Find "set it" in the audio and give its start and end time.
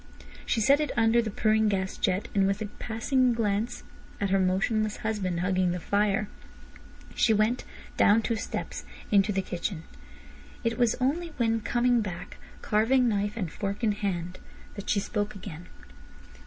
0.61-0.89